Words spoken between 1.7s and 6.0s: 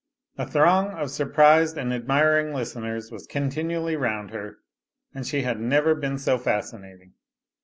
and admiring listeners was continually round her, and she had never